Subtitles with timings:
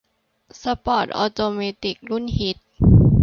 [0.63, 2.57] สปอร์ตออโตเมติกรุ่นฮิต